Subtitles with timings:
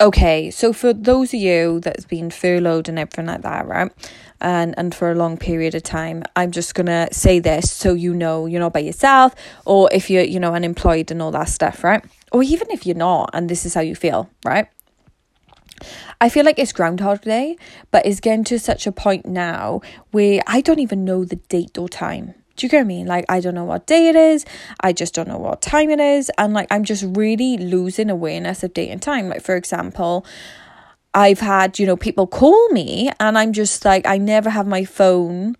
[0.00, 3.92] Okay, so for those of you that's been furloughed and everything like that, right?
[4.40, 8.14] And and for a long period of time, I'm just gonna say this so you
[8.14, 9.34] know you're not by yourself,
[9.66, 12.02] or if you're, you know, unemployed and all that stuff, right?
[12.32, 14.68] Or even if you're not and this is how you feel, right?
[16.18, 17.58] I feel like it's Groundhog Day,
[17.90, 19.82] but it's getting to such a point now
[20.12, 22.34] where I don't even know the date or time.
[22.60, 23.04] Do you get me?
[23.04, 24.44] Like, I don't know what day it is.
[24.82, 26.30] I just don't know what time it is.
[26.36, 29.30] And like, I'm just really losing awareness of date and time.
[29.30, 30.26] Like, for example,
[31.14, 34.84] I've had, you know, people call me and I'm just like, I never have my
[34.84, 35.56] phone.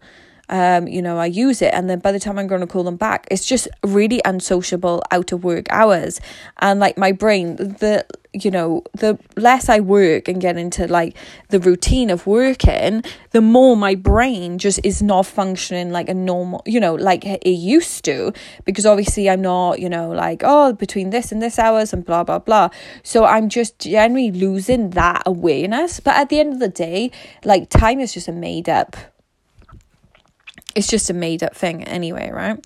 [0.51, 2.83] Um, you know, I use it, and then by the time I'm going to call
[2.83, 6.21] them back, it's just really unsociable out of work hours.
[6.59, 11.17] And like my brain, the you know, the less I work and get into like
[11.49, 16.63] the routine of working, the more my brain just is not functioning like a normal,
[16.65, 18.33] you know, like it used to.
[18.65, 22.25] Because obviously I'm not, you know, like, oh, between this and this hours and blah,
[22.25, 22.69] blah, blah.
[23.03, 26.01] So I'm just generally losing that awareness.
[26.01, 27.11] But at the end of the day,
[27.45, 28.97] like time is just a made up
[30.81, 32.59] it's just a made up thing anyway, right?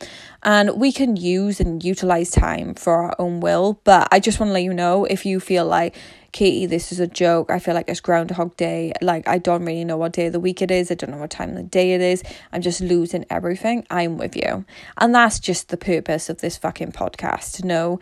[0.44, 3.80] And we can use and utilize time for our own will.
[3.82, 5.96] But I just want to let you know if you feel like,
[6.30, 7.50] Katie, this is a joke.
[7.50, 8.92] I feel like it's Groundhog Day.
[9.02, 10.92] Like, I don't really know what day of the week it is.
[10.92, 12.22] I don't know what time of the day it is.
[12.52, 13.84] I'm just losing everything.
[13.90, 14.64] I'm with you.
[14.98, 17.98] And that's just the purpose of this fucking podcast No,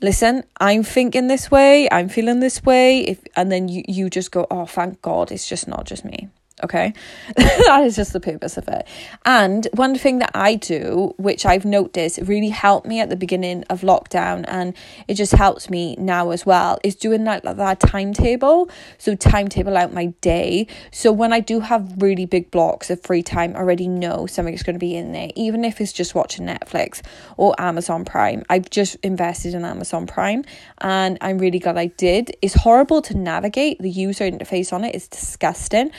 [0.00, 4.30] listen, I'm thinking this way, I'm feeling this way, if and then you, you just
[4.30, 6.28] go, oh thank God, it's just not just me.
[6.62, 6.92] Okay,
[7.36, 8.86] that is just the purpose of it.
[9.24, 13.64] And one thing that I do, which I've noticed really helped me at the beginning
[13.70, 14.74] of lockdown, and
[15.08, 18.70] it just helps me now as well, is doing that, that timetable.
[18.98, 20.66] So, timetable out my day.
[20.90, 24.62] So, when I do have really big blocks of free time, I already know something's
[24.62, 27.00] going to be in there, even if it's just watching Netflix
[27.36, 28.44] or Amazon Prime.
[28.50, 30.44] I've just invested in Amazon Prime,
[30.78, 32.36] and I'm really glad I did.
[32.42, 34.90] It's horrible to navigate, the user interface on it.
[34.90, 35.90] it is disgusting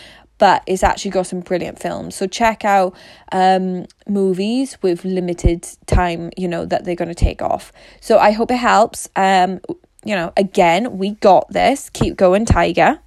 [0.41, 2.15] but it's actually got some brilliant films.
[2.15, 2.95] So check out
[3.31, 7.71] um, movies with limited time, you know, that they're going to take off.
[7.99, 9.07] So I hope it helps.
[9.15, 9.61] Um,
[10.03, 11.91] you know, again, we got this.
[11.91, 12.97] Keep going, Tiger.